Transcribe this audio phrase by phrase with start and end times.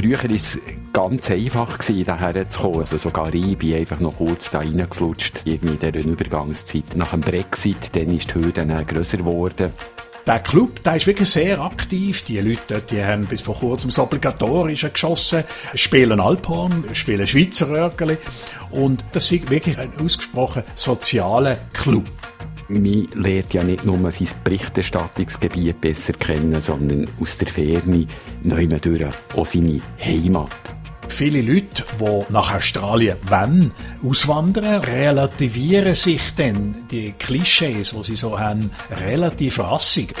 [0.00, 0.58] Früher war es
[0.94, 2.80] ganz einfach, hierher zu kommen.
[2.80, 6.96] Also sogar ich bin einfach noch kurz da reingeflutscht, irgendwie in dieser Übergangszeit.
[6.96, 9.74] Nach dem Brexit, dann ist die Hürde dann grösser geworden.
[10.26, 12.22] Der Club, der ist wirklich sehr aktiv.
[12.22, 15.44] Die Leute dort, die haben bis vor kurzem das Obligatorische geschossen,
[15.74, 18.16] spielen Alphorn, spielen Schweizer Röhrgeli.
[18.70, 22.06] Und das ist wirklich ein ausgesprochen sozialer Club.
[22.70, 28.06] Man lernt ja nicht nur sein Berichterstattungsgebiet besser kennen, sondern aus der Ferne
[28.44, 30.54] neu durch auch seine Heimat.
[31.08, 33.72] Viele Leute, die nach Australien wollen,
[34.04, 38.70] auswandern, relativieren sich dann die Klischees, die sie so haben,
[39.04, 40.14] relativ rassig.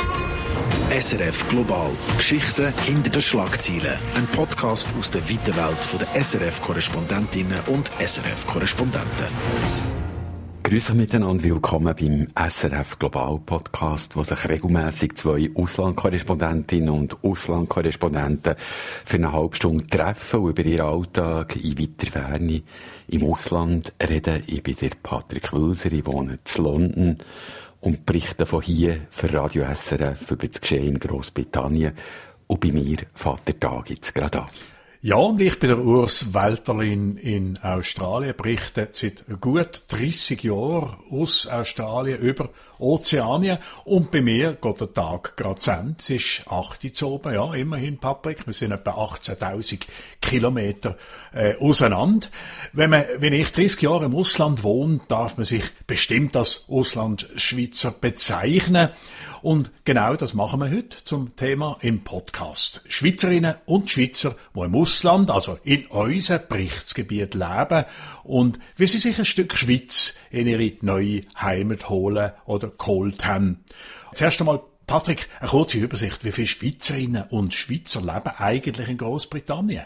[0.90, 1.92] SRF Global.
[2.16, 3.96] Geschichten hinter den Schlagzeilen.
[4.16, 9.99] Ein Podcast aus der weiten Welt der SRF-Korrespondentinnen und SRF-Korrespondenten.
[10.70, 18.54] Grüße miteinander, willkommen beim SRF Global Podcast, wo sich regelmäßig zwei Auslandkorrespondentinnen und Auslandkorrespondenten
[19.04, 22.62] für eine halbe Stunde treffen und über ihren Alltag in weiter Ferne
[23.08, 24.44] im Ausland reden.
[24.46, 27.18] Ich bin der Patrick Wülser, ich wohne in London
[27.80, 31.94] und berichte von hier für Radio SRF über das Geschehen in Großbritannien.
[32.46, 34.48] Und bei mir fährt der Tag jetzt gerade an.
[35.02, 41.46] Ja, und ich bin der Urs Welterlin in Australien, berichte seit gut 30 Jahren aus
[41.46, 45.94] Australien über Ozeanien und bei mir geht der Tag gerade zu.
[45.96, 48.46] Es ist 8 Uhr oben, ja, immerhin, Patrick.
[48.46, 49.86] Wir sind etwa 18.000
[50.20, 50.98] Kilometer
[51.32, 52.26] äh, auseinander.
[52.74, 57.92] Wenn man, wenn ich 30 Jahre im Ausland wohne, darf man sich bestimmt als Auslandschweizer
[57.92, 58.90] bezeichnen.
[59.42, 62.84] Und genau das machen wir heute zum Thema im Podcast.
[62.88, 67.84] Schweizerinnen und Schweizer, die im Ausland, also in unserem Berichtsgebiet leben
[68.24, 73.64] und wie sie sich ein Stück Schweiz in ihre neue Heimat holen oder geholt haben.
[74.12, 76.24] Zuerst einmal Patrick, eine kurze Übersicht.
[76.24, 79.84] Wie viele Schweizerinnen und Schweizer leben eigentlich in Großbritannien?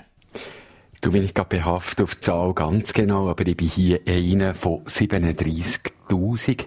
[1.01, 4.55] Du bin ich gerade behaftet auf die Zahl ganz genau, aber ich bin hier einer
[4.55, 6.65] von 37.000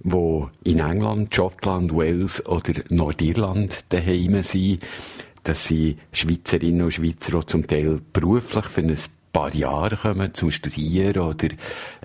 [0.00, 4.80] wo in England, Schottland, Wales oder Nordirland daheim sind.
[5.42, 8.96] Das sind Schweizerinnen und Schweizer, die zum Teil beruflich für ein
[9.32, 11.48] paar Jahre kommen zum Studieren oder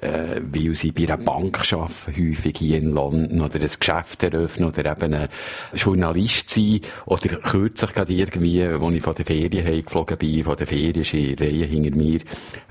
[0.02, 4.70] äh, weil sie bei einer Bank arbeiten, häufig hier in London oder ein Geschäft eröffnen
[4.70, 5.30] oder eben ein
[5.74, 10.68] Journalist sein oder kürzlich gerade irgendwie, als ich von der Ferien heimgeflogen bin, von der
[10.68, 12.20] Ferien ist in Reihe hinter mir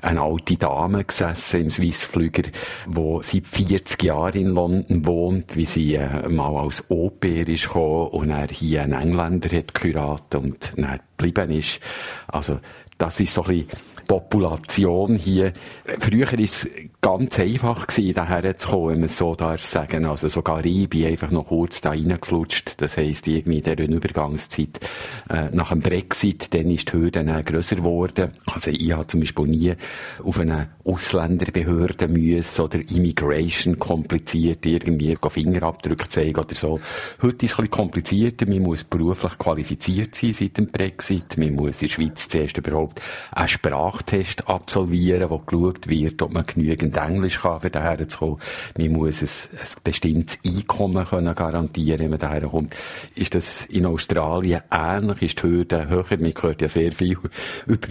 [0.01, 2.43] eine alte Dame gesessen im Swissflüger,
[2.87, 8.09] die seit 40 Jahren in London wohnt, wie sie äh, mal als Au-pair ist gekommen
[8.09, 11.81] und er hier einen Engländer hat und dann geblieben ist.
[12.29, 12.61] Also
[12.99, 15.53] das ist so ein bisschen Population hier.
[15.99, 16.69] Früher war es
[17.01, 20.05] ganz einfach gewesen, daher zu kommen, wenn man es so darf sagen.
[20.05, 22.81] Also sogar ich bin einfach noch kurz da reingeflutscht.
[22.81, 24.81] Das heisst, irgendwie in dieser Übergangszeit,
[25.29, 28.33] äh, nach dem Brexit, dann ist die Hürde dann grösser geworden.
[28.47, 29.75] Also ich habe zum Beispiel nie
[30.23, 36.81] auf eine Ausländerbehörde müssen oder Immigration kompliziert irgendwie Fingerabdrücke zeigen oder so.
[37.23, 38.47] Heute ist es ein bisschen komplizierter.
[38.47, 41.39] Man muss beruflich qualifiziert sein seit dem Brexit.
[41.39, 43.01] Man muss in der Schweiz zuerst überhaupt
[43.33, 48.19] eine Sprache Sprachtest absolvieren, wo geschaut wird, ob man genügend Englisch kann, für daher zu
[48.19, 48.39] kommen.
[48.79, 52.75] Man muss ein, ein bestimmtes Einkommen können garantieren, wenn man daher kommt.
[53.15, 55.23] Ist das in Australien ähnlich?
[55.23, 56.07] Ist die Hürde höher?
[56.19, 57.19] Man hört ja sehr viel
[57.67, 57.89] über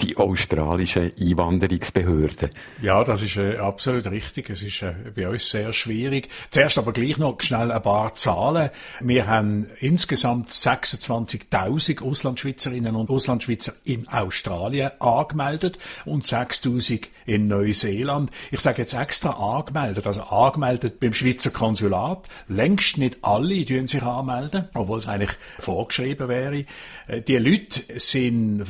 [0.00, 2.50] die australischen Einwanderungsbehörden.
[2.82, 4.50] Ja, das ist äh, absolut richtig.
[4.50, 6.30] Es ist äh, bei uns sehr schwierig.
[6.50, 8.70] Zuerst aber gleich noch schnell ein paar Zahlen.
[9.00, 18.30] Wir haben insgesamt 26.000 Auslandschweizerinnen und Auslandschweizer in Australien angemeldet angemeldet und 6000 in Neuseeland.
[18.50, 22.28] Ich sage jetzt extra angemeldet, also angemeldet beim Schweizer Konsulat.
[22.48, 26.64] Längst nicht alle tun sich anmelden, obwohl es eigentlich vorgeschrieben wäre.
[27.06, 28.64] Äh, die Leute sind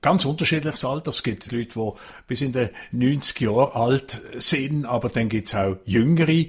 [0.00, 1.10] ganz unterschiedliches Alter.
[1.10, 1.90] Es gibt Leute, die
[2.26, 6.44] bis in den 90 Jahren alt sind, aber dann gibt es auch Jüngere.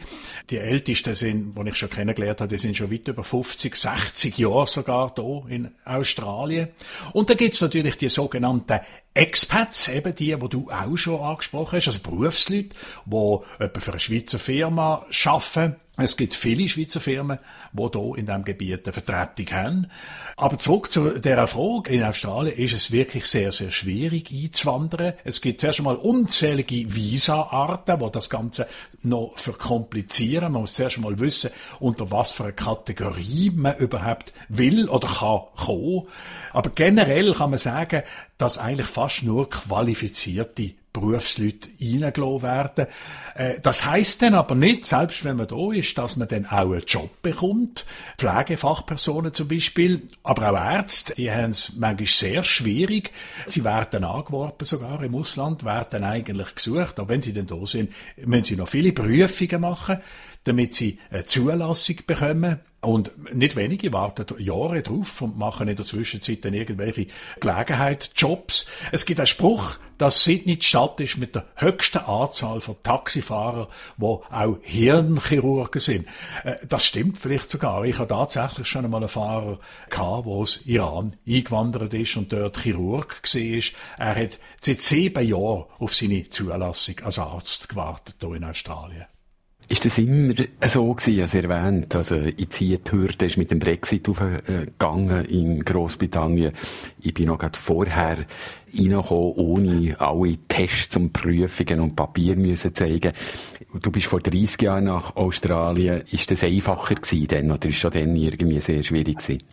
[0.50, 4.38] Die Ältesten sind, die ich schon kennengelernt habe, die sind schon weit über 50, 60
[4.38, 6.70] Jahre sogar hier in Australien.
[7.14, 8.80] Und dann gibt es natürlich die sogenannten
[9.18, 12.76] Expats, eben die, die du auch schon angesprochen hast, also Berufsleute,
[13.06, 15.76] die etwa für eine Schweizer Firma arbeiten.
[16.00, 17.40] Es gibt viele Schweizer Firmen,
[17.74, 19.92] die hier in diesem Gebiet eine Vertretung haben.
[20.36, 21.92] Aber zurück zu dieser Frage.
[21.92, 25.14] In Australien ist es wirklich sehr, sehr schwierig einzuwandern.
[25.24, 28.68] Es gibt zuerst einmal unzählige Visa-Arten, die das Ganze
[29.02, 30.52] noch verkomplizieren.
[30.52, 31.50] Man muss zuerst einmal wissen,
[31.80, 36.04] unter was für eine Kategorie man überhaupt will oder kann kommen.
[36.54, 38.04] Aber generell kann man sagen,
[38.38, 42.88] dass eigentlich fast nur qualifizierte Berufsleute reingelassen werden.
[43.36, 46.72] Äh, das heißt dann aber nicht, selbst wenn man da ist, dass man dann auch
[46.72, 47.86] einen Job bekommt.
[48.18, 53.12] Pflegefachpersonen zum Beispiel, aber auch Ärzte, die haben es manchmal sehr schwierig.
[53.48, 57.92] Sie werden angeworben sogar im Ausland, werden eigentlich gesucht, aber wenn sie dann da sind,
[58.18, 60.00] müssen sie noch viele Prüfungen machen
[60.48, 62.60] damit sie eine Zulassung bekommen.
[62.88, 67.08] Und nicht wenige warten Jahre drauf und machen in der Zwischenzeit dann irgendwelche
[67.42, 68.66] Gelegenheitsjobs.
[68.94, 73.68] Es gibt einen Spruch, dass Sydney die Stadt ist mit der höchsten Anzahl von Taxifahrern,
[73.98, 76.08] wo auch Hirnchirurgen sind.
[76.46, 77.84] Äh, das stimmt vielleicht sogar.
[77.84, 82.58] Ich habe tatsächlich schon einmal einen Fahrer gehabt, der aus Iran eingewandert ist und dort
[82.58, 84.08] Chirurg war.
[84.08, 89.08] Er hat seit sieben Jahren auf seine Zulassung als Arzt gewartet hier in Australien.
[89.70, 90.34] Ist das immer
[90.70, 91.94] so gewesen, als erwähnt?
[91.94, 96.54] Also, jetzt hier die Hürde ist mit dem Brexit aufgegangen in Großbritannien.
[97.02, 98.18] Ich bin noch gerade vorher
[98.74, 103.12] reingekommen, ohne alle Tests und Prüfungen und Papier müssen zeigen.
[103.82, 106.02] Du bist vor 30 Jahren nach Australien.
[106.12, 109.44] Ist das einfacher gewesen denn, oder ist das dann irgendwie sehr schwierig gewesen?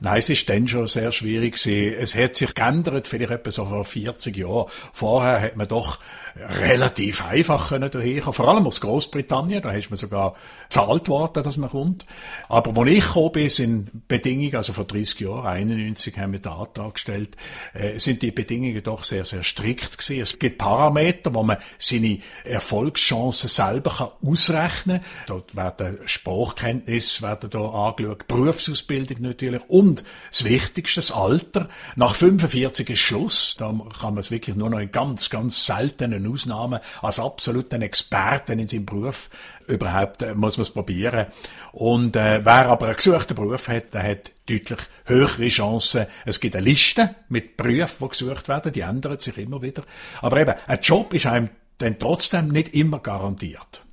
[0.00, 1.96] Nein, es ist dann schon sehr schwierig gewesen.
[1.98, 4.66] Es hat sich geändert, vielleicht etwa so vor 40 Jahren.
[4.92, 5.98] Vorher hat man doch
[6.38, 8.34] relativ einfach können daherkommen.
[8.34, 10.34] Vor allem aus Großbritannien, da ist man sogar
[10.68, 12.04] zahlt worden, dass man kommt.
[12.48, 16.52] Aber wo ich gekommen bin, sind Bedingungen, also vor 30 Jahren, 91 haben wir den
[16.52, 17.36] Antrag gestellt,
[17.72, 20.20] äh, sind die Bedingungen doch sehr, sehr strikt gewesen.
[20.20, 25.26] Es gibt Parameter, wo man seine Erfolgschancen selber kann ausrechnen kann.
[25.26, 31.68] Dort werden Sprachkenntnisse werden da angeschaut, Berufsausbildung natürlich und das Wichtigste, das Alter.
[31.94, 33.56] Nach 45 ist Schluss.
[33.58, 38.58] Da kann man es wirklich nur noch in ganz, ganz seltenen Ausnahmen als absoluten Experten
[38.58, 39.30] in seinem Beruf
[39.66, 41.26] überhaupt äh, muss man es probieren.
[41.72, 46.06] Und äh, wer aber einen gesuchten Beruf hat, der hat deutlich höhere Chancen.
[46.24, 49.82] Es gibt eine Liste mit Berufen, die gesucht werden, die ändern sich immer wieder.
[50.22, 53.85] Aber eben, ein Job ist einem dann trotzdem nicht immer garantiert.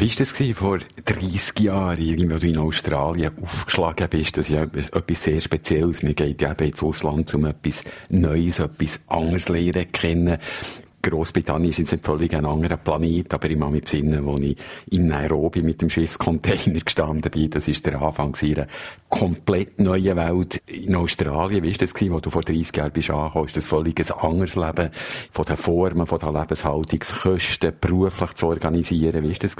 [0.00, 4.36] Wie war das vor 30 Jahren, irgendwo in Australien aufgeschlagen bist?
[4.36, 6.04] Das ist ja etwas sehr Spezielles.
[6.04, 10.38] Man geht ja eben ins Ausland, um etwas Neues, etwas anderes lernen kennen.
[11.02, 14.56] Großbritannien ist jetzt nicht völlig ein anderer Planet, aber ich mache mich besinnen, wo ich
[14.90, 17.50] in Nairobi mit dem Schiffscontainer gestanden bin.
[17.50, 18.66] Das ist der Anfang einer
[19.08, 20.62] komplett neuen Welt.
[20.66, 23.46] In Australien, wie war das wo du vor 30 Jahren bist angekommen?
[23.46, 24.90] Ist das völlig ein anderes Leben
[25.30, 29.22] von den Formen, von den Lebenshaltungskosten beruflich zu organisieren?
[29.22, 29.56] Wie war das?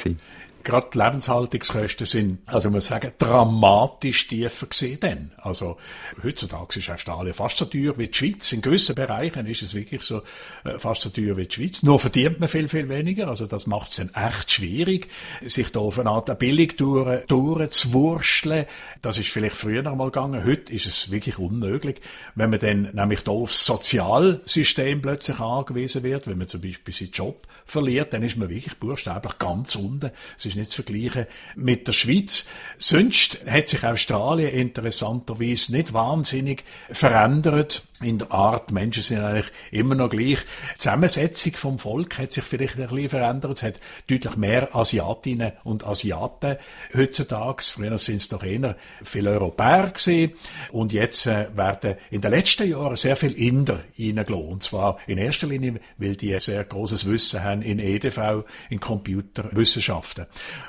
[0.65, 5.31] Gerade die Lebenshaltungskosten sind, also man muss sagen, dramatisch tiefer gesehen denn.
[5.39, 5.79] Also
[6.23, 8.53] heutzutage ist Australien fast so teuer wie die Schweiz.
[8.53, 10.23] In gewissen Bereichen ist es wirklich so
[10.65, 11.83] äh, fast so teuer wie die Schweiz.
[11.83, 13.29] Nur verdient man viel, viel weniger.
[13.29, 15.09] Also das macht es dann echt schwierig,
[15.47, 18.67] sich da auf eine Art Billigtouren durchzuwurschteln.
[19.01, 20.45] Das ist vielleicht früher noch mal gegangen.
[20.45, 22.01] Heute ist es wirklich unmöglich.
[22.35, 27.13] Wenn man dann nämlich da aufs Sozialsystem plötzlich angewiesen wird, wenn man zum Beispiel seinen
[27.13, 30.11] Job verliert, dann ist man wirklich buchstäblich ganz unten.
[30.37, 32.45] Es ist nicht zu vergleichen mit der Schweiz.
[32.79, 38.71] Sonst hat sich Australien interessanterweise nicht wahnsinnig verändert in der Art.
[38.71, 40.39] Menschen sind eigentlich immer noch gleich.
[40.75, 43.59] Die Zusammensetzung vom Volk hat sich vielleicht ein bisschen verändert.
[43.59, 46.57] Es hat deutlich mehr Asiatinnen und Asiaten
[46.95, 47.63] heutzutage.
[47.63, 50.33] Früher sind es doch eher viele Europäer gewesen.
[50.73, 54.49] Und jetzt äh, werden in den letzten Jahren sehr viele Inder reingelassen.
[54.49, 60.27] Und zwar in erster Linie, weil die sehr großes Wissen haben in EDV, in Computerwissenschaften.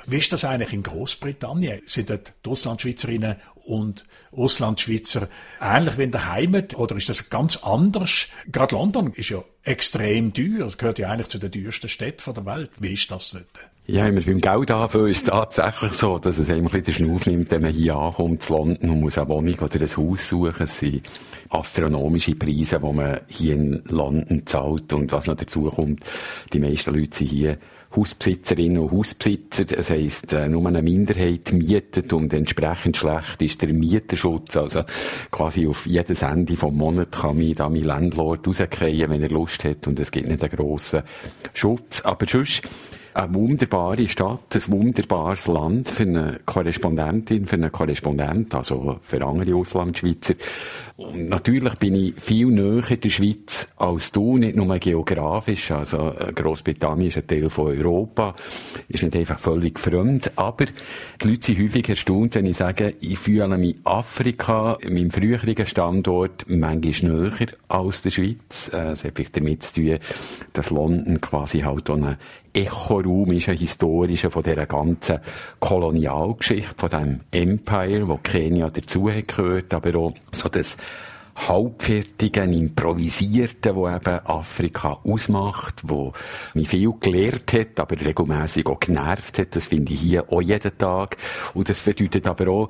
[0.07, 1.81] Wie ist das eigentlich in Großbritannien?
[1.85, 3.35] Sind dort die Auslandschweizerinnen
[3.69, 5.29] und Auslandschweizer
[5.61, 8.27] ähnlich wie in der Heimat oder ist das ganz anders?
[8.51, 12.45] Gerade London ist ja extrem teuer, es gehört ja eigentlich zu den teuersten Städten der
[12.45, 12.71] Welt.
[12.79, 13.69] Wie ist das dort?
[13.85, 17.25] Ja, immer beim Geld anfangen ist es tatsächlich so, dass es ein bisschen den Schnuff
[17.25, 20.53] nimmt, wenn man hier ankommt zu London und muss eine Wohnung oder ein Haus suchen.
[20.59, 21.09] Es sind
[21.49, 24.93] astronomische Preise, die man hier in London zahlt.
[24.93, 26.03] Und was noch dazu kommt,
[26.53, 27.57] die meisten Leute sind hier
[27.95, 29.65] Hausbesitzerinnen und Hausbesitzer.
[29.65, 34.57] Das heisst, äh, nur eine Minderheit mietet und entsprechend schlecht ist der Mieterschutz.
[34.57, 34.83] Also
[35.31, 39.63] quasi auf jedes Ende vom Monat kann mich da mein Landlord rausgehen, wenn er Lust
[39.63, 41.03] hat und es gibt nicht einen grossen
[41.53, 42.01] Schutz.
[42.01, 42.61] Aber sonst,
[43.13, 49.55] eine wunderbare Stadt, ein wunderbares Land für eine Korrespondentin, für einen Korrespondent, also für andere
[49.55, 50.35] Auslandschweizer.
[50.99, 55.71] Und natürlich bin ich viel näher der Schweiz als du, nicht nur geografisch.
[55.71, 58.35] Also äh, Großbritannien ist ein Teil von Europa,
[58.89, 60.31] ist nicht einfach völlig fremd.
[60.35, 65.65] Aber die Leute sind häufig erstaunt, wenn ich sage, ich fühle mich Afrika, meinem früheren
[65.65, 68.69] Standort, manchmal näher als der Schweiz.
[68.73, 69.99] Äh, es hat vielleicht damit zu tun,
[70.51, 72.17] dass London quasi halt auch eine
[72.53, 75.19] Echoraum ist, ein historischer von dieser ganzen
[75.59, 80.77] Kolonialgeschichte, von dem Empire, wo Kenia dazugehört, aber auch so das
[81.47, 86.13] halbfertigen, improvisierten, wo eben Afrika ausmacht, wo
[86.53, 89.55] mich viel gelehrt hat, aber regelmäßig auch genervt hat.
[89.55, 91.17] Das finde ich hier auch jeden Tag.
[91.53, 92.69] Und das bedeutet aber auch,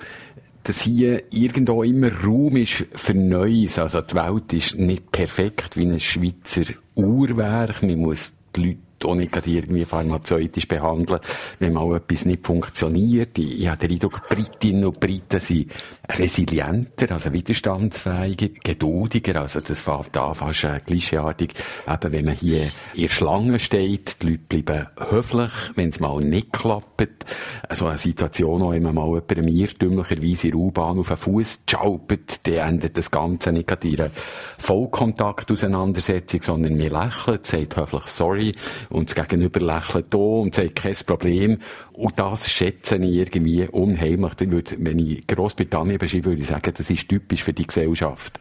[0.63, 3.79] dass hier irgendwo immer Raum ist für Neues.
[3.79, 7.81] Also die Welt ist nicht perfekt wie ein Schweizer Uhrwerk.
[7.81, 11.19] Man muss die Leute auch nicht irgendwie pharmazeutisch behandeln,
[11.59, 13.37] wenn mal etwas nicht funktioniert.
[13.37, 15.71] Ich, ich habe den Eindruck, Britinnen und Briten sind
[16.09, 21.53] resilienter, also widerstandsfähiger, geduldiger, also das fängt da fast äh, klischeeartig.
[21.87, 26.19] Eben, wenn man hier in der Schlange steht, die Leute bleiben höflich, wenn es mal
[26.19, 27.25] nicht klappt.
[27.67, 32.47] Also eine Situation, wo man mal jemandem irrtümlicherweise in der U-Bahn auf den Fuß schaupert,
[32.47, 34.09] dann endet das Ganze nicht an ihrer
[34.57, 38.55] Vollkontakt-Auseinandersetzung, sondern mir lächelt, sagt höflich sorry
[38.89, 41.59] und das Gegenüber lächelt da und sagt kein Problem.
[41.93, 44.31] Und das schätze ich irgendwie unheimlich.
[44.39, 48.39] Ich würde, wenn ich Großbritannien beschreibe, würde ich sagen, das ist typisch für die Gesellschaft.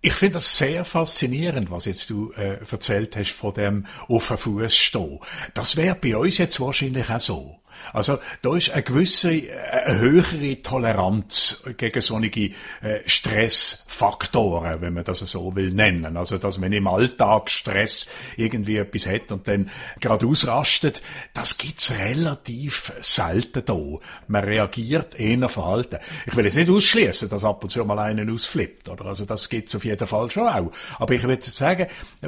[0.00, 4.36] Ich finde das sehr faszinierend, was jetzt du äh, erzählt hast von dem auf den
[4.36, 5.18] Fuß stehen.
[5.54, 7.56] Das wäre bei uns jetzt wahrscheinlich auch so.
[7.92, 9.42] Also da ist eine gewisse,
[9.72, 12.50] eine höhere Toleranz gegen solche
[12.82, 16.16] äh, Stressfaktoren, wenn man das so will nennen.
[16.16, 18.06] Also dass man im Alltag Stress
[18.36, 19.70] irgendwie etwas hat und dann
[20.00, 21.02] gerade ausrastet,
[21.34, 23.78] das gibt's relativ selten da.
[24.26, 25.98] Man reagiert eher verhalten.
[26.26, 29.06] Ich will jetzt nicht ausschließen, dass ab und zu mal einen ausflippt, oder?
[29.06, 30.70] Also das gibt's auf jeden Fall schon auch.
[30.98, 31.86] Aber ich würde sagen,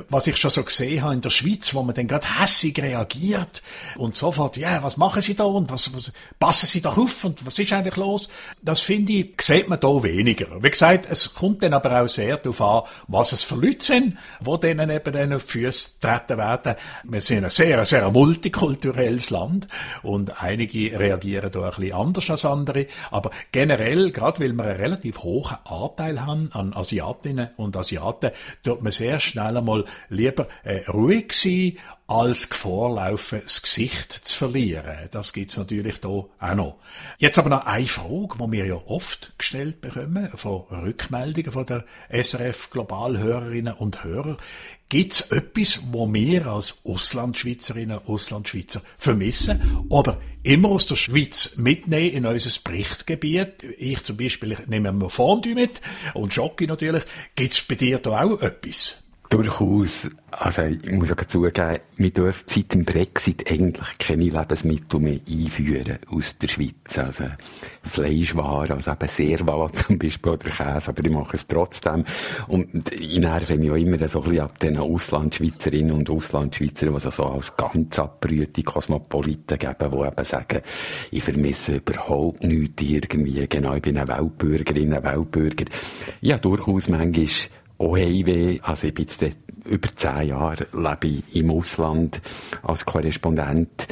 [0.09, 3.63] was ich schon so gesehen habe in der Schweiz, wo man dann gerade hässig reagiert
[3.97, 7.25] und sofort, ja, yeah, was machen Sie da und was, was, passen Sie doch auf
[7.25, 8.29] und was ist eigentlich los?
[8.63, 10.63] Das finde ich, sieht man da weniger.
[10.63, 14.19] Wie gesagt, es kommt dann aber auch sehr darauf an, was es für Leute sind,
[14.41, 16.75] wo denen eben dann auf die Füße treten werden.
[17.05, 19.69] Wir sind ein sehr, sehr multikulturelles Land
[20.03, 24.77] und einige reagieren da ein bisschen anders als andere, aber generell, gerade weil wir einen
[24.77, 28.33] relativ hohen Anteil haben an Asiatinnen und Asiaten,
[28.63, 31.79] tut man sehr schnell einmal lieber äh, ruhig sein
[32.11, 35.09] als Gefahr laufen, das Gesicht zu verlieren.
[35.13, 36.79] Das gibt's natürlich da auch noch.
[37.19, 41.85] Jetzt aber noch eine Frage, die wir ja oft gestellt bekommen, von Rückmeldungen von der
[42.11, 44.39] SRF Globalhörerinnen und Hörer.
[44.89, 52.11] Gibt's etwas, wo wir als Auslandschweizerinnen und Auslandschweizer vermissen, oder immer aus der Schweiz mitnehmen
[52.11, 53.63] in unser Berichtgebiet?
[53.79, 55.81] Ich zum Beispiel, ich nehme mir Fondue mit
[56.15, 57.05] und Schocke natürlich.
[57.37, 59.05] Gibt's bei dir da auch etwas?
[59.31, 60.11] Durchaus.
[60.33, 65.99] Also, ich muss auch zugeben, wir dürfen seit dem Brexit eigentlich keine Lebensmittel mehr einführen
[66.09, 66.99] aus der Schweiz.
[66.99, 67.25] Also,
[67.83, 72.05] Fleischwaren, also eben Servala zum Beispiel oder Käse, aber ich mache es trotzdem.
[72.49, 77.11] Und ich nerve mich auch immer so ein bisschen ab den Auslandschweizerinnen und Auslandschweizern, die
[77.11, 80.61] so als ganz abbrühte Kosmopoliten geben, die eben sagen,
[81.13, 85.67] ich vermisse überhaupt nichts irgendwie, genau, ich bin eine Weltbürgerin, ein Weltbürger.
[86.21, 87.27] Ja, durchaus manchmal
[87.81, 88.61] auch Heimweh.
[88.63, 89.25] Also ich bin jetzt
[89.67, 92.21] über zehn Jahre lebe ich im Ausland
[92.63, 93.87] als Korrespondent.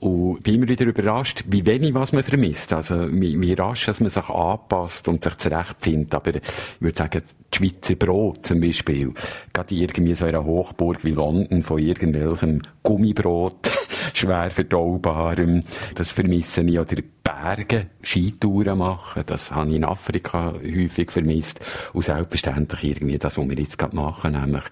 [0.00, 2.74] Und bin immer wieder überrascht, wie wenig was man vermisst.
[2.74, 6.14] Also, wie, wie rasch, dass man sich anpasst und sich zurechtfindet.
[6.14, 6.42] Aber ich
[6.78, 7.22] würde sagen,
[7.54, 9.14] die Schweizer Brot zum Beispiel,
[9.54, 13.70] gerade irgendwie so in einer Hochburg wie London von irgendwelchem Gummibrot,
[14.18, 15.60] schwer verdaubarem,
[15.94, 16.78] das vermisse ich.
[16.78, 21.60] Oder Berge Skitouren machen, das habe ich in Afrika häufig vermisst.
[21.92, 24.64] Und selbstverständlich irgendwie das, was wir jetzt gerade machen, nämlich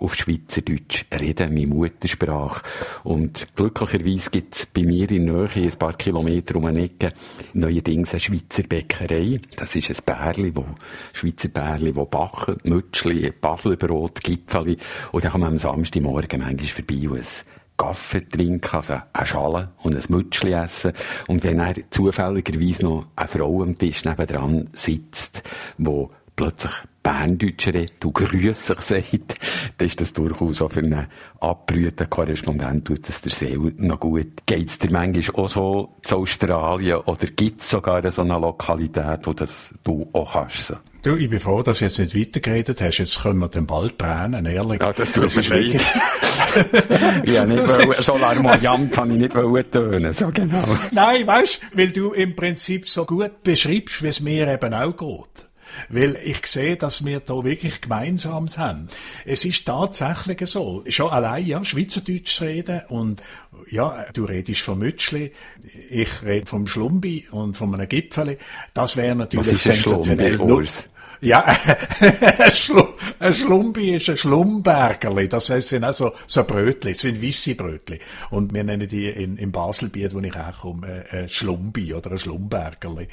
[0.00, 2.62] auf Schweizerdeutsch reden, meine Muttersprache.
[3.04, 7.12] Und glücklicherweise gibt es bei mir in Nähe, ein paar Kilometer um eine Ecke,
[7.52, 9.40] neuerdings eine Schweizer Bäckerei.
[9.56, 10.64] Das ist ein Bärli, wo,
[11.12, 14.78] Schweizer Bärli, wo backen, Mütschli, Baselbrot, Gipfeli.
[15.12, 17.26] Und dann kann man am Samstagmorgen manchmal vorbei und ein
[17.80, 20.92] Kaffee trinken, also eine Schale und ein Mütschli essen.
[21.28, 25.42] Und wenn er zufälligerweise noch eine Frau am Tisch nebendran sitzt,
[25.78, 26.10] wo
[26.40, 29.38] plötzlich Berndeutsch redet, du grüß sich sagt,
[29.76, 31.06] dann ist das durchaus auch für einen
[31.38, 34.46] abbrühten Korrespondent tut das der Seele noch gut.
[34.46, 39.74] Geht's dir manchmal auch so zu Australien oder gibt's sogar so eine Lokalität, wo das
[39.84, 40.62] du auch kannst?
[40.62, 40.76] So?
[41.02, 42.98] Du, ich bin froh, dass du jetzt nicht weitergeredet hast.
[42.98, 44.80] Jetzt können wir den Ball tränen, ehrlich.
[44.80, 45.84] Ja, das tut mir leid.
[47.26, 50.64] ja, nicht wollen, so larmoyant habe ich nicht tönen, so genau.
[50.90, 55.49] Nein, weißt, weil du im Prinzip so gut beschreibst, wie es mir eben auch geht.
[55.88, 58.88] Weil ich sehe, dass wir da wirklich Gemeinsames haben.
[59.24, 60.84] Es ist tatsächlich so.
[60.88, 63.22] Schon allein, ja, Schweizerdeutsch reden und,
[63.70, 65.32] ja, du redest vom Mütschli,
[65.90, 68.38] ich rede vom Schlumbi und von einem Gipfeli.
[68.74, 70.34] Das wäre natürlich sensationell.
[70.36, 70.68] Schlumbi,
[71.22, 71.44] Ja,
[72.38, 72.82] ein, Schlu
[73.18, 75.28] ein Schlumbi ist ein Schlumbergerli.
[75.28, 78.00] Das sind auch so, so Brötli, sind weisse Brötli.
[78.30, 82.12] Und wir nennen die in, im Baselbiet, wo ich auch komme, äh, ein Schlumbi oder
[82.12, 83.08] ein Schlumbergerli.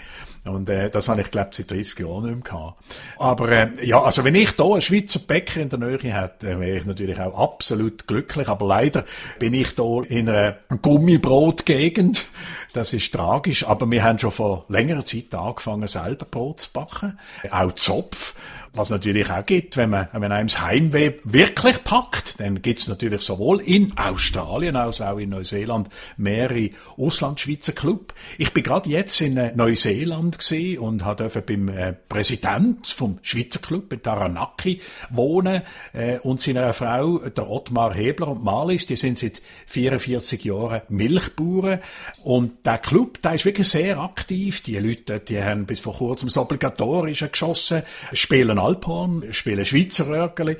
[0.46, 2.84] Und äh, das habe ich, glaube seit 30 Jahren nicht mehr gehabt.
[3.18, 6.78] Aber äh, ja, also wenn ich da einen Schweizer Bäcker in der Nähe hätte, wäre
[6.78, 8.48] ich natürlich auch absolut glücklich.
[8.48, 9.04] Aber leider
[9.40, 12.28] bin ich da in einer Gummibrotgegend.
[12.74, 17.18] Das ist tragisch, aber wir haben schon vor längerer Zeit angefangen, selber Brot zu backen.
[17.50, 18.36] Auch Zopf.
[18.78, 23.22] Was natürlich auch gibt, wenn man, wenn einem das Heimweh wirklich packt, dann gibt's natürlich
[23.22, 28.14] sowohl in Australien als auch in Neuseeland mehrere Auslandschweizer Club.
[28.38, 30.38] Ich bin gerade jetzt in äh, Neuseeland
[30.80, 34.80] und habe beim äh, Präsident vom Schweizer Club in Taranaki
[35.10, 40.84] wohnen äh, und seiner Frau, der Ottmar Hebler und Marlies, die sind seit 44 Jahren
[40.90, 41.80] Milchbauern
[42.24, 44.62] und der Club, der ist wirklich sehr aktiv.
[44.62, 47.82] Die Leute, die haben bis vor kurzem das Obligatorische geschossen,
[48.14, 50.58] spielen Alphorn, spielen Schweizer Röckeli.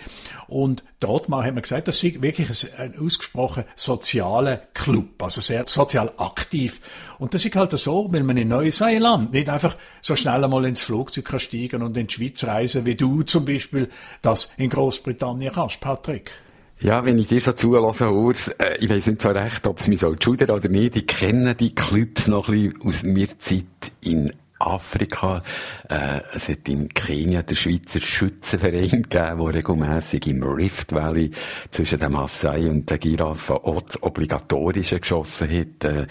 [0.48, 5.42] Und der Ottmar hat mir gesagt, das ist wirklich ein, ein ausgesprochen sozialer Club, also
[5.42, 6.82] sehr sozial aktiv.
[7.20, 10.82] Und das ist halt so, weil man in Neuseeland nicht einfach so schnell einmal ins
[10.82, 13.90] Flugzeug kann steigen und in die Schweiz reisen, wie du zum Beispiel
[14.22, 16.32] das in Großbritannien kannst, Patrick.
[16.80, 19.88] Ja, wenn ich dir so zulasse, Urs, äh, ich weiß nicht so recht, ob es
[19.88, 23.66] mich so schudern oder nicht, ich kenne die Clubs noch ein bisschen aus meiner Zeit
[24.02, 25.42] in Afrika.
[25.90, 31.32] Äh, es hat in Kenia den Schweizer Schützenverein gegeben, der regelmässig im Rift Valley
[31.72, 35.84] zwischen der Maasai und der Giraffe auch das Obligatorische geschossen hat.
[35.84, 36.08] Äh,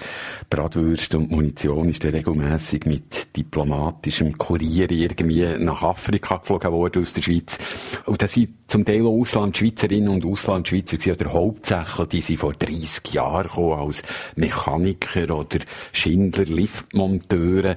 [0.48, 7.12] Bratwürste und Munition ist dann regelmässig mit diplomatischem Kurier irgendwie nach Afrika geflogen worden aus
[7.12, 7.58] der Schweiz.
[8.06, 12.52] Und das sind zum Teil auch Auslandschweizerinnen und Auslandschweizer gewesen, oder hauptsächlich, die sind vor
[12.52, 14.02] 30 Jahren gekommen, als
[14.34, 15.60] Mechaniker oder
[15.92, 17.76] Schindler, Liftmonteure.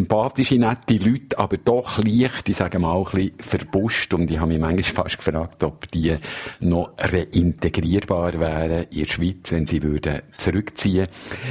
[0.00, 4.14] Sympathische, nette Leute, aber doch leicht, ich sage mal, ein bisschen verbuscht.
[4.14, 6.16] Und ich habe mich manchmal fast gefragt, ob die
[6.60, 11.08] noch reintegrierbar wären in der Schweiz, wenn sie würden zurückziehen.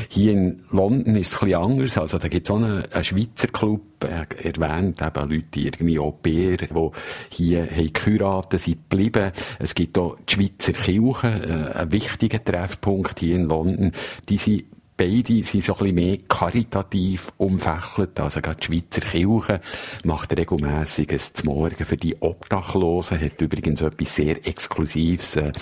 [0.08, 1.98] Hier in London ist es ein bisschen anders.
[2.00, 6.12] Also da gibt es auch einen, einen Schweizer Club, erwähnt, eben Leute, die irgendwie Au
[6.12, 6.90] pair, die
[7.30, 9.32] hier haben geheiratet sind geblieben.
[9.60, 11.28] Es gibt auch die Schweizer Kirche,
[11.76, 13.92] äh, ein wichtiger Treffpunkt hier in London.
[14.28, 14.64] Die sind
[15.00, 18.20] beide sind so ein bisschen mehr karitativ umfächelt.
[18.20, 19.62] Also gerade die Schweizer Kirche
[20.04, 25.38] macht regelmässig ein Morgen für die Obdachlosen, hat übrigens etwas sehr Exklusives.
[25.38, 25.54] Äh,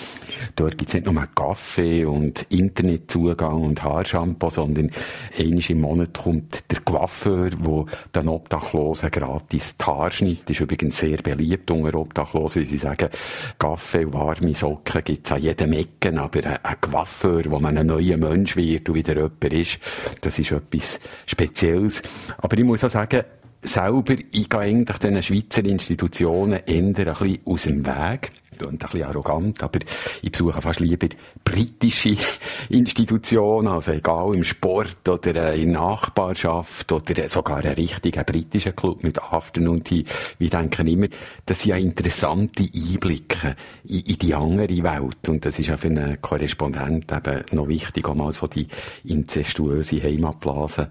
[0.56, 4.90] dort gibt es nicht nur Kaffee und Internetzugang und Haarshampoo, sondern
[5.38, 7.84] einmal im Monat kommt der Coiffeur, der
[8.16, 10.50] den Obdachlosen gratis die Haare schneidet.
[10.50, 12.66] Ist übrigens sehr beliebt unter Obdachlosen.
[12.66, 13.08] Sie sagen,
[13.56, 17.86] Kaffee und warme Socken gibt es an jedem Ecken, aber ein Coiffeur, wo man ein
[17.86, 19.78] neuer Mensch wird und wieder jemand ist.
[20.20, 22.02] Das ist etwas Spezielles.
[22.38, 23.22] Aber ich muss auch sagen,
[23.62, 28.78] selber, ich gehe eigentlich den Schweizer Institutionen eher ein bisschen aus dem Weg und ein
[28.78, 29.80] bisschen arrogant, aber
[30.22, 31.08] ich besuche fast lieber
[31.44, 32.16] britische
[32.68, 39.22] Institutionen, also egal im Sport oder in Nachbarschaft oder sogar einen richtigen britischen Club mit
[39.22, 40.04] Afternoon Tea.
[40.38, 41.06] Wir denken immer,
[41.46, 45.88] das sind ja interessante Einblicke in, in die andere Welt und das ist auch für
[45.88, 48.68] einen Korrespondent eben noch wichtig, um mal so die
[49.04, 50.90] inzestuöse Heimatblase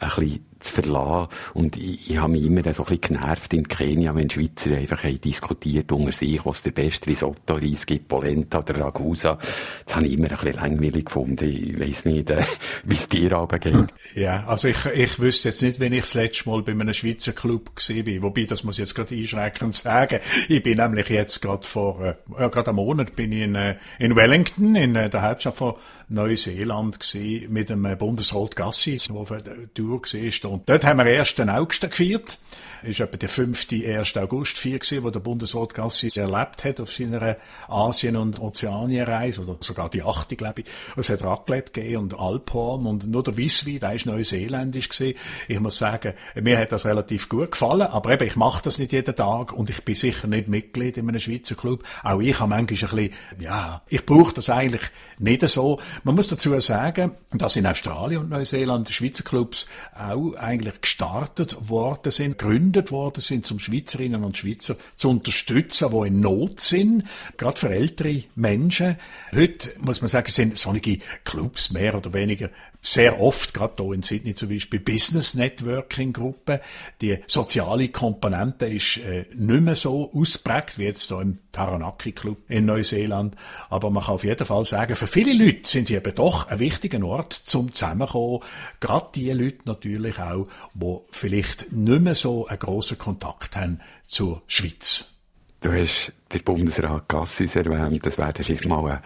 [0.00, 1.28] ein bisschen zu verlassen.
[1.54, 5.04] Und ich, ich habe mich immer so ein bisschen genervt in Kenia, wenn Schweizer einfach
[5.04, 9.38] haben diskutiert unter sich, was der beste Risotto-Reis gibt, Polenta oder Ragusa.
[9.86, 11.48] Das habe ich immer ein bisschen langweilig gefunden.
[11.48, 12.42] Ich weiss nicht, äh,
[12.84, 13.86] wie es dir aber geht.
[14.14, 17.32] Ja, also ich, ich wüsste jetzt nicht, wenn ich das letzte Mal bei einem Schweizer
[17.32, 18.22] Club bin.
[18.22, 20.20] Wobei, das muss ich jetzt gerade einschränkend sagen.
[20.48, 22.14] Ich bin nämlich jetzt gerade vor, äh,
[22.48, 25.74] gerade am Monat bin ich in, äh, in Wellington, in äh, der Hauptstadt von
[26.08, 30.30] Neuseeland gesehen, mit dem äh, Bundesrat Gassi, der auf der Tour war.
[30.48, 31.40] Und dort haben wir 1.
[31.40, 32.38] August gefeiert
[32.82, 33.66] ist etwa der 5.
[33.72, 34.16] 1.
[34.16, 37.36] August 4 gewesen, wo der Bundesrat Gassis erlebt hat auf seiner
[37.68, 40.36] Asien- und Ozeanienreise, oder sogar die 8.
[40.36, 40.66] glaube ich.
[40.96, 45.18] Es hat Raclette gegeben und Alphorn und nur der Wisswein, der ist neuseeländisch gewesen.
[45.48, 48.92] Ich muss sagen, mir hat das relativ gut gefallen, aber eben, ich mache das nicht
[48.92, 51.84] jeden Tag und ich bin sicher nicht Mitglied in einem Schweizer Club.
[52.02, 53.10] Auch ich habe manchmal ein bisschen,
[53.40, 54.82] ja, ich brauche das eigentlich
[55.18, 55.80] nicht so.
[56.04, 62.10] Man muss dazu sagen, dass in Australien und Neuseeland Schweizer Clubs auch eigentlich gestartet worden
[62.10, 62.38] sind,
[62.72, 67.04] gegründet worden sind, zum Schweizerinnen und Schweizer zu unterstützen, die in Not sind,
[67.36, 68.96] gerade für ältere Menschen.
[69.34, 72.50] Heute muss man sagen, sind solche Clubs mehr oder weniger
[72.80, 76.60] sehr oft, gerade hier in Sydney zum Beispiel, Business Networking Gruppen.
[77.00, 82.38] Die soziale Komponente ist äh, nicht mehr so ausprägt wie jetzt hier im Taranaki Club
[82.48, 83.34] in Neuseeland.
[83.68, 86.60] Aber man kann auf jeden Fall sagen, für viele Leute sind die eben doch ein
[86.60, 88.40] wichtiger Ort zum Zusammenkommen.
[88.78, 93.80] Gerade die Leute natürlich auch, die vielleicht nicht mehr so eine einen grossen Kontakt haben
[94.06, 95.14] zur Schweiz.
[95.60, 98.98] Du hast den Bundesrat Gassis erwähnt, das wäre dann mal ein,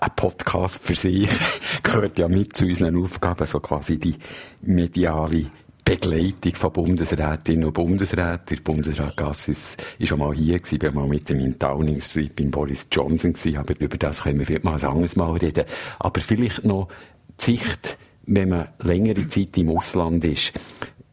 [0.00, 1.30] ein Podcast für sich.
[1.82, 4.16] Gehört ja mit zu unseren Aufgaben, so quasi die
[4.60, 5.46] mediale
[5.82, 8.56] Begleitung von Bundesrätinnen und Bundesräten.
[8.56, 12.36] Der Bundesrat Gassis war schon mal hier, gewesen, bin mal mit dem in Downing Street
[12.36, 15.64] beim Boris Johnson aber über das können wir vielleicht mal ein anderes Mal reden.
[15.98, 16.88] Aber vielleicht noch
[17.40, 20.52] die Sicht, wenn man längere Zeit im Ausland ist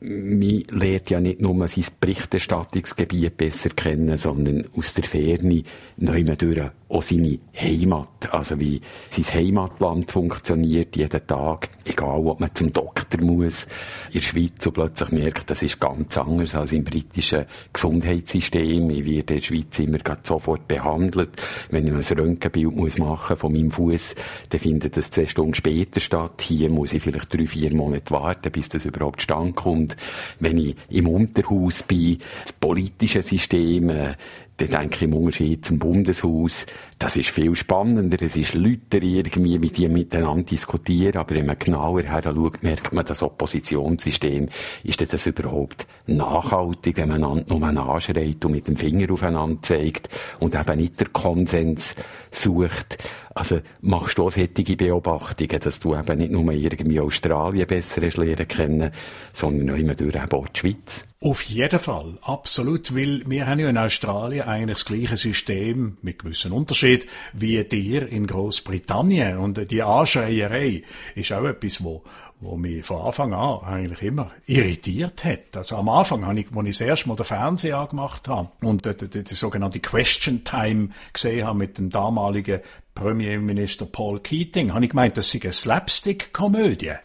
[0.01, 5.63] man lernt ja nicht nur sein Berichterstattungsgebiet besser kennen, sondern aus der Ferne
[5.97, 12.53] neu durch auch seine Heimat, also wie sein Heimatland funktioniert jeden Tag, egal ob man
[12.53, 13.65] zum Doktor muss,
[14.07, 18.89] in der Schweiz und plötzlich merkt, das ist ganz anders als im britischen Gesundheitssystem.
[18.89, 21.29] Ich werde in der Schweiz immer sofort behandelt.
[21.69, 24.15] Wenn ich ein Röntgenbild muss machen von meinem Fuß,
[24.49, 26.41] dann findet das zehn Stunden später statt.
[26.41, 29.95] Hier muss ich vielleicht drei, vier Monate warten, bis das überhaupt stand kommt.
[30.39, 34.15] Wenn ich im Unterhaus bin, das politische System, äh,
[34.61, 36.65] dann denke ich im Unterschied zum Bundeshaus,
[36.99, 41.57] das ist viel spannender, es ist Leute irgendwie, wie die miteinander diskutieren, aber wenn man
[41.57, 44.49] genauer heranschaut, merkt man, das Oppositionssystem,
[44.83, 50.55] ist das überhaupt nachhaltig, wenn man nur anschreit und mit dem Finger aufeinander zeigt und
[50.55, 51.95] eben nicht der Konsens
[52.29, 52.97] sucht.
[53.33, 58.47] Also machst du auch solche Beobachtungen, dass du eben nicht nur irgendwie Australien besser lernen
[58.47, 58.91] kennen,
[59.33, 61.05] sondern auch immer durch eben auch die Schweiz?
[61.23, 66.17] Auf jeden Fall, absolut, weil wir haben ja in Australien eigentlich das gleiche System mit
[66.17, 70.81] gewissen Unterschied wie dir in Großbritannien und die Anschreierei
[71.13, 72.01] ist auch etwas, wo
[72.39, 75.55] wo mich von Anfang an eigentlich immer irritiert hat.
[75.55, 78.83] Also am Anfang, als ich, als ich das erste Mal den Fernseher angemacht habe und
[78.83, 82.61] die, die, die sogenannte Question Time gesehen habe mit dem damaligen
[82.95, 86.95] Premierminister Paul Keating, habe ich gemeint, das sei eine Slapstick-Komödie.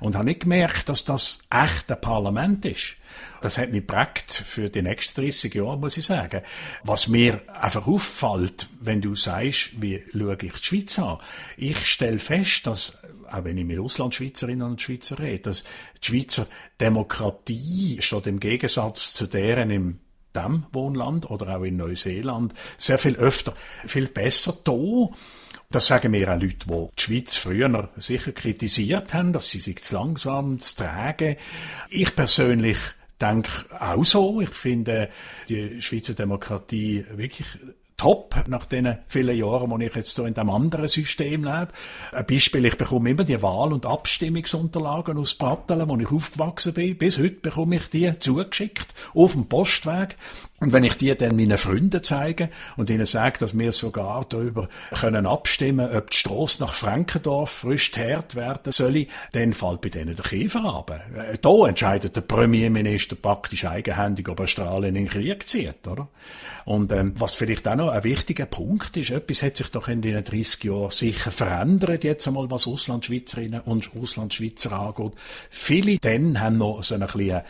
[0.00, 2.96] Und habe nicht gemerkt, dass das echt ein Parlament ist.
[3.42, 6.42] Das hat mich prägt für die nächsten 30 Jahre, muss ich sagen.
[6.84, 11.18] Was mir einfach auffällt, wenn du sagst, wie schaue ich die Schweiz an?
[11.56, 15.64] Ich stelle fest, dass, auch wenn ich mit Auslandschweizerinnen und Schweizer rede, dass
[16.02, 16.46] die Schweizer
[16.80, 19.98] Demokratie steht im Gegensatz zu deren im
[20.34, 25.10] dem Wohnland oder auch in Neuseeland sehr viel öfter, viel besser da.
[25.70, 29.82] Das sagen mir auch Leute, die die Schweiz früher sicher kritisiert haben, dass sie sich
[29.82, 31.36] zu langsam zu tragen.
[31.88, 32.78] Ich persönlich
[33.22, 34.40] denke auch so.
[34.40, 35.08] Ich finde
[35.48, 37.58] die Schweizer Demokratie wirklich
[38.02, 41.68] top nach den vielen Jahren, wo ich jetzt so in dem anderen System lebe.
[42.10, 46.98] Ein Beispiel, ich bekomme immer die Wahl- und Abstimmungsunterlagen aus Brattelen, wo ich aufgewachsen bin.
[46.98, 50.16] Bis heute bekomme ich die zugeschickt auf dem Postweg.
[50.58, 54.68] Und wenn ich die dann meinen Freunden zeige und ihnen sage, dass wir sogar darüber
[54.92, 60.14] können abstimmen, ob die Strasse nach Frankendorf frisch teert werden soll, dann fällt bei denen
[60.14, 60.90] der Käfer ab.
[60.90, 66.08] Äh, da entscheidet der Premierminister praktisch eigenhändig, ob Australien in den Krieg zieht, oder?
[66.64, 70.00] Und ähm, was vielleicht auch noch ein wichtiger Punkt ist, etwas hat sich doch in
[70.00, 75.12] den 30 Jahren sicher verändert, jetzt einmal was Auslandschweizerinnen und Auslandschweizer angeht.
[75.50, 77.44] Viele dann haben noch so eine kleine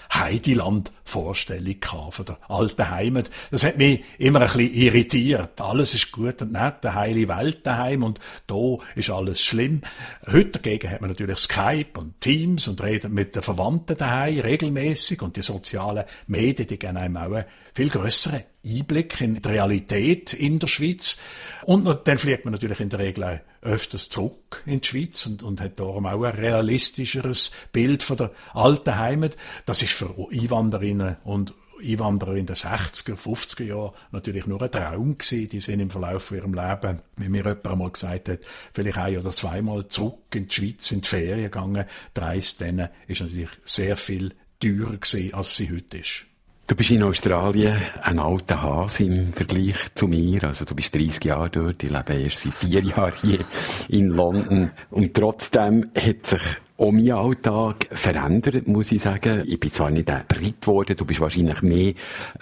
[1.12, 1.77] Heidiland-Vorstellung
[2.11, 3.31] von der alten Heimat.
[3.51, 5.61] Das hat mich immer ein bisschen irritiert.
[5.61, 9.83] Alles ist gut und nett, eine heile Welt daheim und da ist alles schlimm.
[10.27, 15.22] Heute dagegen hat man natürlich Skype und Teams und redet mit den Verwandten daheim regelmäßig
[15.22, 20.35] und die sozialen Medien, die geben einem auch eine viel größere Einblick in die Realität
[20.35, 21.16] in der Schweiz.
[21.64, 25.42] Und dann fliegt man natürlich in der Regel auch öfters zurück in die Schweiz und,
[25.42, 29.37] und hat darum auch ein realistischeres Bild von der alten Heimat.
[29.66, 35.18] Das ist für Einwanderinnen und Einwanderer in den 60er, 50er Jahren natürlich nur ein Traum
[35.18, 35.48] gewesen.
[35.48, 38.40] Die sind im Verlauf ihrem Leben, wie mir jemand einmal gesagt hat,
[38.72, 41.85] vielleicht ein oder zweimal zurück in die Schweiz, in die Ferien gegangen.
[42.16, 46.27] Die Reise dann ist natürlich sehr viel teurer gewesen, als sie heute ist.
[46.73, 50.43] Du bist in Australien ein alter Hase im Vergleich zu mir.
[50.45, 51.83] Also du bist 30 Jahre dort.
[51.83, 53.45] Ich lebe erst seit vier Jahren hier
[53.91, 54.71] in London.
[54.89, 56.41] Und trotzdem hat sich
[56.79, 59.45] auch mein Alltag verändert, muss ich sagen.
[59.47, 61.93] Ich bin zwar nicht ein Brit geworden, du bist wahrscheinlich mehr,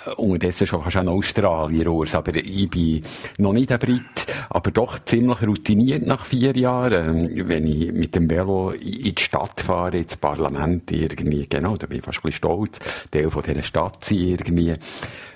[0.07, 3.03] äh, unterdessen schon fast ein Australier, Urs, aber ich bin
[3.39, 7.27] noch nicht ein Brit, aber doch ziemlich routiniert nach vier Jahren.
[7.27, 11.87] Ähm, wenn ich mit dem Velo in die Stadt fahre, ins Parlament irgendwie, genau, da
[11.87, 12.79] bin ich fast ein bisschen stolz,
[13.11, 14.77] Teil von dieser Stadt sein irgendwie.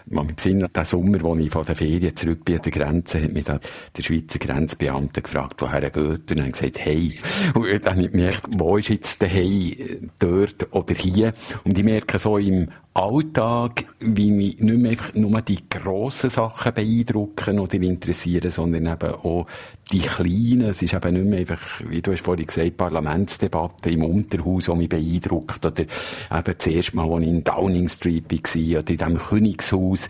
[0.07, 3.23] Man im Sinn, der Sommer, wo ich von der Ferien zurück bin an der Grenze,
[3.23, 3.61] hat mich der
[3.99, 7.19] Schweizer Grenzbeamte gefragt, woher er geht, und dann gesagt, hey.
[7.55, 11.33] Und dann habe ich gemerkt, wo ist jetzt der Hey, dort oder hier?
[11.64, 16.73] Und ich merke so im Alltag, wie mich nicht mehr einfach nur die grossen Sachen
[16.73, 19.47] beeindrucken oder interessieren, sondern eben auch
[19.91, 20.69] die kleinen.
[20.69, 24.77] Es ist eben nicht mehr einfach, wie du hast vorhin gesagt, Parlamentsdebatte im Unterhaus, die
[24.77, 25.67] mich beeindruckt.
[25.67, 30.09] Oder eben das erste Mal, als ich in Downing Street war, oder in diesem Königshaus.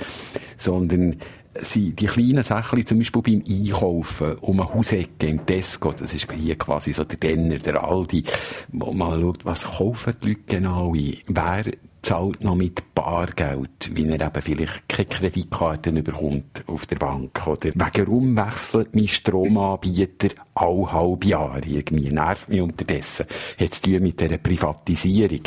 [0.58, 1.16] Sondern
[1.54, 6.30] sind die kleinen Sachen, zum Beispiel beim Einkaufen, um eine Hausecke im Tesco, das ist
[6.32, 8.24] hier quasi so der Denner, der Aldi,
[8.72, 11.16] wo man schaut, was kaufen die Leute genau ein?
[11.28, 11.64] Wer
[12.04, 17.46] zahlt noch mit Bargeld, wie er eben vielleicht keine Kreditkarten bekommt auf der Bank.
[17.46, 22.10] Oder warum wechselt mein Stromanbieter all halb Jahr irgendwie?
[22.10, 23.26] Nervt mich unterdessen.
[23.58, 25.40] Hat zu tun mit dieser Privatisierung.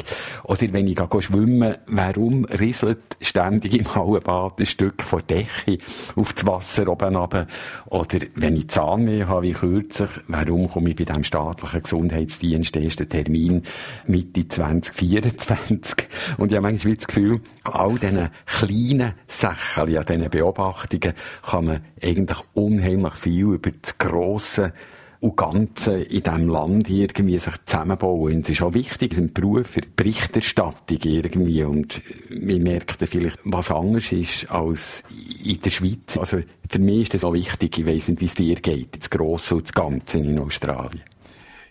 [0.43, 5.77] Oder wenn ich gehe schwimmen, warum rieselt ständig im Hallenbad ein Stück von Decke
[6.15, 7.47] auf das Wasser oben runter?
[7.85, 13.09] Oder wenn ich Zahnweh habe, wie kürzlich, warum komme ich bei dem staatlichen Gesundheitsdienst ersten
[13.09, 13.63] Termin
[14.05, 16.07] Mitte 2024?
[16.37, 21.81] Und ich habe manchmal das Gefühl, all diesen kleinen Sachen, an diesen Beobachtungen, kann man
[22.01, 24.73] eigentlich unheimlich viel über das Grosse
[25.19, 28.35] und Ganze in diesem Land irgendwie sich zusammenbauen.
[28.35, 31.63] Und es ist auch wichtig, ein Beruf für Berichterstattung irgendwie.
[31.63, 35.03] Und wir merken vielleicht, was anders ist als
[35.43, 36.17] in der Schweiz.
[36.17, 37.77] Also für mich ist das auch wichtig.
[37.79, 41.01] Ich weiss nicht, wie es dir geht, das Grosse und das Ganze in Australien.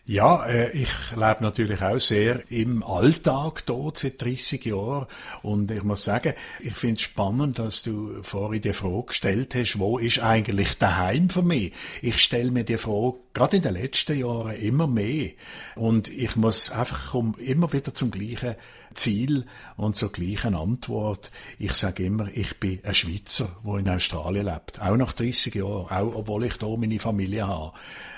[0.08, 5.06] Ja, äh, ich lebe natürlich auch sehr im Alltag dort seit 30 Jahren.
[5.42, 9.80] Und ich muss sagen, ich finde es spannend, dass du vorhin die Frage gestellt hast,
[9.80, 11.72] wo ist eigentlich daheim für mich?
[12.02, 15.30] Ich stelle mir die Frage gerade in den letzten Jahren immer mehr.
[15.74, 18.54] Und ich muss einfach immer wieder zum gleichen
[18.96, 21.30] Ziel und zur gleichen Antwort.
[21.58, 24.80] Ich sage immer, ich bin ein Schweizer, der in Australien lebt.
[24.80, 27.72] Auch nach 30 Jahren, auch obwohl ich hier meine Familie habe.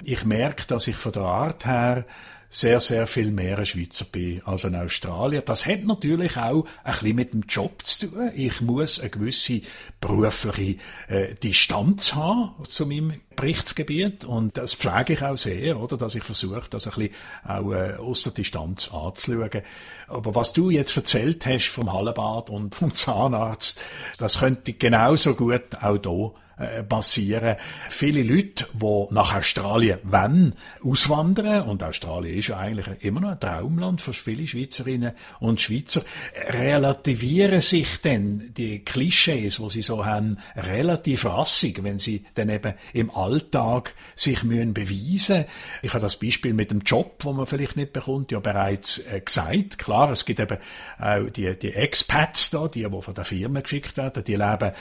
[0.05, 2.05] Ich merke, dass ich von der Art her
[2.51, 5.43] sehr, sehr viel mehr ein Schweizer bin als ein Australier.
[5.43, 8.31] Das hat natürlich auch ein bisschen mit dem Job zu tun.
[8.35, 9.61] Ich muss eine gewisse
[10.01, 10.77] berufliche
[11.09, 16.25] äh, Distanz haben zu meinem Berichtsgebiet und das pflege ich auch sehr, oder, dass ich
[16.25, 19.63] versuche, das ein bisschen auch äh, aus der Distanz anzuschauen.
[20.09, 23.81] Aber was du jetzt erzählt hast vom Hallenbad und vom Zahnarzt,
[24.19, 27.57] das könnte genauso gut auch hier äh, passieren.
[27.88, 33.40] Viele Leute, die nach Australien wollen, auswandern, und Australien ist ja eigentlich immer noch ein
[33.40, 36.03] Traumland für viele Schweizerinnen und Schweizer,
[36.51, 42.75] relativieren sich dann die Klischees, wo sie so haben, relativ rassig, wenn sie dann eben
[42.92, 45.44] im Alltag sich müssen beweisen.
[45.83, 49.21] Ich habe das Beispiel mit dem Job, wo man vielleicht nicht bekommt, ja bereits äh,
[49.21, 49.79] gesagt.
[49.79, 50.59] Klar, es gibt eben
[50.99, 54.73] auch die, die Expats da, die, die von der Firma geschickt werden, die leben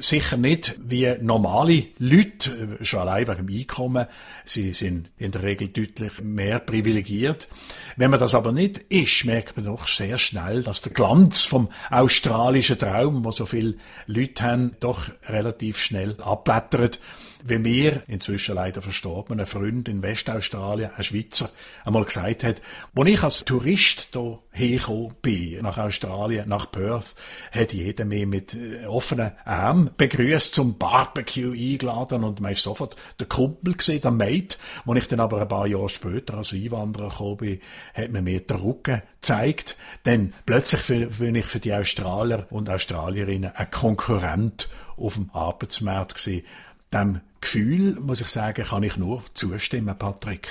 [0.00, 4.06] sicher nicht wie normale Leute, schon allein wegen dem Einkommen.
[4.44, 7.48] Sie sind in der Regel deutlich mehr privilegiert.
[7.96, 11.68] Wenn man das aber nicht ist, merkt man doch sehr schnell, dass der Glanz vom
[11.90, 17.00] australischen Traum, wo so viele Leute haben, doch relativ schnell abblättert
[17.44, 21.50] wie mir, inzwischen leider verstorben, ein Freund in Westaustralien, ein Schweizer,
[21.84, 22.62] einmal gesagt hat,
[22.96, 27.14] als ich als Tourist hier hergekommen bin, nach Australien, nach Perth,
[27.52, 32.96] hat jeder mich mit äh, offenen Armen begrüßt, zum Barbecue eingeladen und man ist sofort
[33.20, 34.58] der Kumpel gesehen, der Mate.
[34.86, 37.60] Als ich dann aber ein paar Jahre später als Einwanderer gekommen bin,
[37.94, 43.52] hat man mir den Rücken gezeigt, denn plötzlich bin ich für die Australier und Australierinnen
[43.54, 46.44] ein Konkurrent auf dem Arbeitsmarkt gewesen.
[46.92, 50.48] Dem Gefühl, muss ich sagen, kann ich nur zustimmen, Patrick.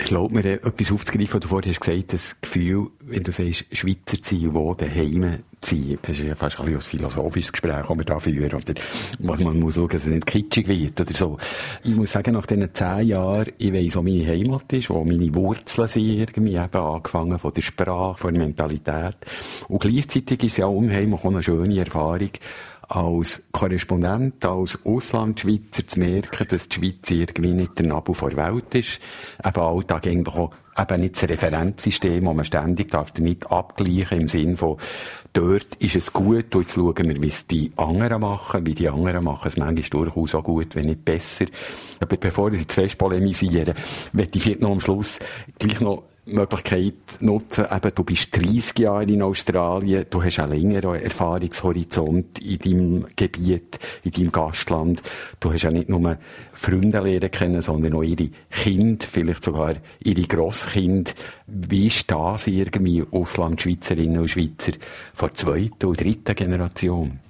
[0.00, 3.64] Ich glaube mir, etwas aufzugreifen, was du vorhin hast gesagt, das Gefühl, wenn du sagst,
[3.72, 8.04] Schweizer ziehen, wo daheim ziehen, es ist ja fast ein, ein philosophisches Gespräch, das wir
[8.04, 8.74] da führen, oder
[9.18, 11.36] was man muss schauen, dass es nicht kitschig wird, oder so.
[11.82, 15.34] Ich muss sagen, nach diesen zehn Jahren, ich weiss, wo meine Heimat ist, wo meine
[15.34, 19.16] Wurzeln sind, irgendwie eben angefangen von der Sprache, von der Mentalität.
[19.66, 22.30] Und gleichzeitig ist es ja unheimlich auch eine schöne Erfahrung,
[22.88, 28.52] als Korrespondent, als Auslandschweizer zu merken, dass die Schweiz irgendwie nicht der Nabel vor der
[28.52, 29.00] Welt ist.
[29.44, 34.28] Eben Alltag eigentlich auch eben nicht das Referenzsystem, wo man ständig darf damit abgleichen im
[34.28, 34.78] Sinn von,
[35.32, 38.88] dort ist es gut, und jetzt schauen wir, wie es die anderen machen, wie die
[38.88, 41.46] anderen machen es manchmal durchaus auch gut, wenn nicht besser.
[42.00, 43.74] Aber bevor ich zu fest polemisiere,
[44.12, 45.18] möchte ich noch am Schluss
[45.58, 51.02] gleich noch Möglichkeit nutzen, eben, du bist 30 Jahre in Australien, du hast einen längeren
[51.02, 55.02] Erfahrungshorizont in deinem Gebiet, in deinem Gastland.
[55.40, 56.18] Du hast ja nicht nur
[56.52, 61.12] Freunde lernen kennen, sondern auch ihre Kinder, vielleicht sogar ihre Grosskinder.
[61.46, 64.72] Wie ist das irgendwie Auslandschweizerinnen und Schweizer
[65.14, 67.20] von zweiter und dritten Generation?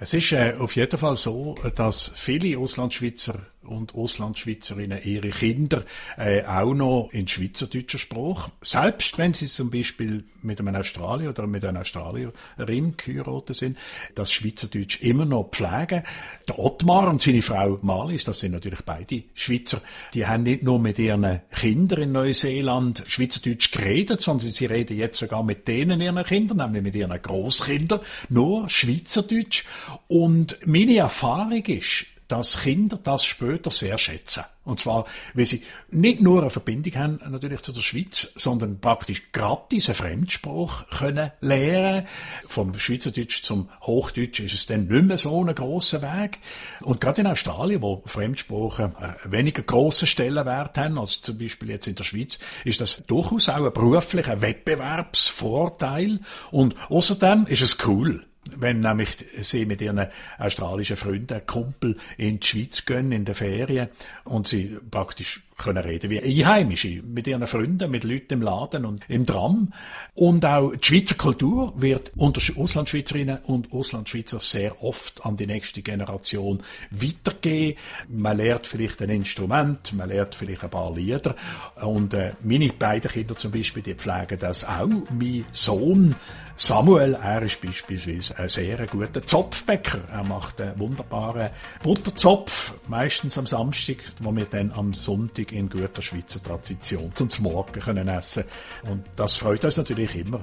[0.00, 5.84] Es ist äh, auf jeden Fall so, dass viele Auslandschweizer und Auslandschweizerinnen ihre Kinder
[6.16, 11.46] äh, auch noch in schweizerdeutscher Sprache, selbst wenn sie zum Beispiel mit einem Australier oder
[11.46, 13.78] mit einer Australierin geheiratet sind,
[14.14, 16.02] das Schweizerdeutsch immer noch pflegen.
[16.46, 19.80] Der Ottmar und seine Frau Marlies, das sind natürlich beide Schweizer,
[20.14, 25.18] die haben nicht nur mit ihren Kindern in Neuseeland Schweizerdeutsch geredet, sondern sie reden jetzt
[25.18, 29.64] sogar mit denen ihren Kindern, nämlich mit ihren Großkindern, nur Schweizerdeutsch.
[30.06, 34.44] Und meine Erfahrung ist, dass Kinder das später sehr schätzen.
[34.64, 39.32] Und zwar, weil sie nicht nur eine Verbindung haben natürlich zu der Schweiz, sondern praktisch
[39.32, 42.06] gratis eine Fremdsprache können lernen.
[42.46, 46.40] Vom Schweizerdeutsch zum Hochdeutsch ist es dann nicht mehr so ein grosser Weg.
[46.82, 51.94] Und gerade in Australien, wo Fremdsprachen weniger grossen Stellenwert haben, als zum Beispiel jetzt in
[51.94, 56.20] der Schweiz, ist das durchaus auch ein beruflicher Wettbewerbsvorteil.
[56.50, 60.06] Und außerdem ist es cool wenn nämlich sie mit ihren
[60.38, 63.88] australischen Freunden, Kumpel in die Schweiz gehen, in der Ferien,
[64.24, 69.02] und sie praktisch können reden wie Einheimische, mit ihren Freunden, mit Leuten im Laden und
[69.08, 69.72] im Tram.
[70.14, 75.82] Und auch die Schweizer Kultur wird unter Auslandschweizerinnen und Auslandschweizer sehr oft an die nächste
[75.82, 77.76] Generation weitergehen.
[78.08, 81.34] Man lernt vielleicht ein Instrument, man lernt vielleicht ein paar Lieder.
[81.82, 84.88] Und äh, meine beiden Kinder zum Beispiel, die pflegen das auch.
[85.10, 86.14] Mein Sohn
[86.60, 90.00] Samuel, er ist beispielsweise ein sehr guter Zopfbäcker.
[90.10, 91.50] Er macht einen wunderbaren
[91.84, 97.80] Butterzopf, meistens am Samstag, wo wir dann am Sonntag in guter Schweizer Tradition zum Morgen
[97.80, 98.44] können essen
[98.90, 100.40] Und das freut uns natürlich immer.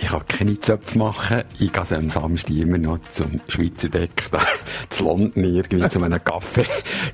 [0.00, 1.42] Ich kann keine Zöpfe machen.
[1.58, 4.40] Ich gehe am Samstag immer noch zum Schweizer Bäcker,
[4.90, 6.66] zu London irgendwie, zu einem Kaffee,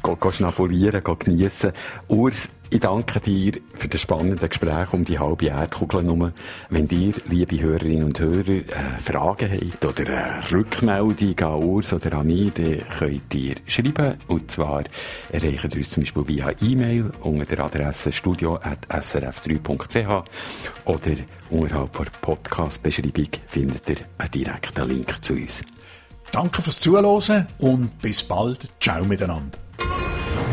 [0.32, 1.72] schnabulieren, geniessen.
[2.08, 6.32] Urs, ich danke dir für das spannende Gespräch um die halbe Erdkugel herum.
[6.70, 8.64] Wenn ihr, liebe Hörerinnen und Hörer, äh,
[8.98, 14.16] Fragen habt oder eine Rückmeldung an Urs oder an mich, dann könnt ihr schreiben.
[14.26, 14.82] Und zwar
[15.30, 20.24] erreichen ihr uns zum Beispiel via E-Mail unter der Adresse studio.srf3.ch
[20.84, 21.16] oder
[21.50, 25.62] unterhalb der Podcast-Beschreibung findet ihr einen direkten Link zu uns.
[26.32, 28.66] Danke fürs Zuhören und bis bald.
[28.80, 29.58] Ciao miteinander.